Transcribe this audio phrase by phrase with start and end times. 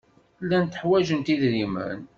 [0.43, 1.99] Llant ḥwajent idrimen.